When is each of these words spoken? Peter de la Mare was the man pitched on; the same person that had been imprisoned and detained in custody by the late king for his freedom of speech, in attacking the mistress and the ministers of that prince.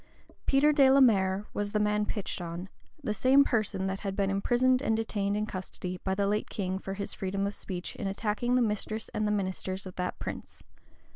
Peter 0.47 0.73
de 0.73 0.89
la 0.89 0.99
Mare 0.99 1.45
was 1.53 1.73
the 1.73 1.79
man 1.79 2.07
pitched 2.07 2.41
on; 2.41 2.69
the 3.03 3.13
same 3.13 3.43
person 3.43 3.85
that 3.85 3.99
had 3.99 4.15
been 4.15 4.31
imprisoned 4.31 4.81
and 4.81 4.97
detained 4.97 5.37
in 5.37 5.45
custody 5.45 5.99
by 6.03 6.15
the 6.15 6.25
late 6.25 6.49
king 6.49 6.79
for 6.79 6.95
his 6.95 7.13
freedom 7.13 7.45
of 7.45 7.53
speech, 7.53 7.93
in 7.97 8.07
attacking 8.07 8.55
the 8.55 8.63
mistress 8.63 9.09
and 9.09 9.27
the 9.27 9.31
ministers 9.31 9.85
of 9.85 9.95
that 9.97 10.17
prince. 10.17 10.63